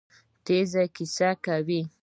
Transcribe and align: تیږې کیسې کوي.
تیږې 0.45 0.85
کیسې 0.95 1.29
کوي. 1.45 1.79